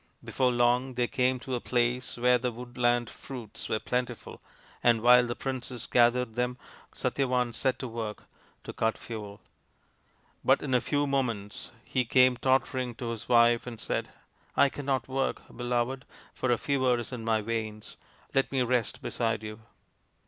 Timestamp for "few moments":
10.81-11.69